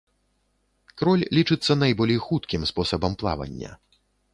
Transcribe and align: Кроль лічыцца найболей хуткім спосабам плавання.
Кроль 1.01 1.27
лічыцца 1.39 1.71
найболей 1.83 2.19
хуткім 2.29 2.61
спосабам 2.71 3.13
плавання. 3.23 3.71